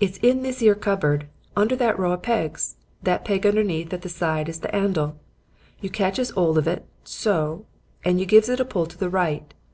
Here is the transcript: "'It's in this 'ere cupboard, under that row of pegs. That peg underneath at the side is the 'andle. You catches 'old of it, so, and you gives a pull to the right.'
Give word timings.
"'It's 0.00 0.18
in 0.18 0.42
this 0.42 0.60
'ere 0.60 0.74
cupboard, 0.74 1.26
under 1.56 1.74
that 1.74 1.98
row 1.98 2.12
of 2.12 2.20
pegs. 2.20 2.76
That 3.02 3.24
peg 3.24 3.46
underneath 3.46 3.90
at 3.90 4.02
the 4.02 4.10
side 4.10 4.50
is 4.50 4.60
the 4.60 4.68
'andle. 4.76 5.14
You 5.80 5.88
catches 5.88 6.30
'old 6.36 6.58
of 6.58 6.68
it, 6.68 6.84
so, 7.04 7.64
and 8.04 8.20
you 8.20 8.26
gives 8.26 8.50
a 8.50 8.64
pull 8.66 8.84
to 8.84 8.98
the 8.98 9.08
right.' 9.08 9.54